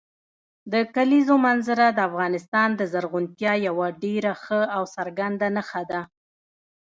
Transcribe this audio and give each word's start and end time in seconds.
د 0.71 0.73
کلیزو 0.95 1.35
منظره 1.47 1.85
د 1.93 1.99
افغانستان 2.09 2.69
د 2.75 2.81
زرغونتیا 2.91 3.53
یوه 3.67 3.87
ډېره 4.03 4.33
ښه 4.43 4.61
او 4.75 4.83
څرګنده 4.95 5.47
نښه 5.55 5.83
ده. 5.91 6.01